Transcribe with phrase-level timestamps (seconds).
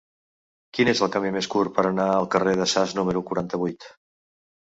[0.77, 3.87] Quin és el camí més curt per anar al carrer de Sas número quaranta-vuit?